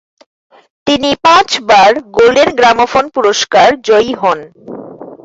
[0.87, 4.39] তিনি পাঁচবার Golden Gramophone পুরস্কার জয়ী হন।